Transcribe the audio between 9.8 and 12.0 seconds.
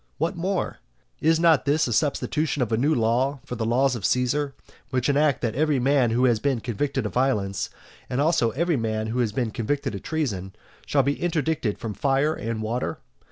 of treason, shall be interdicted from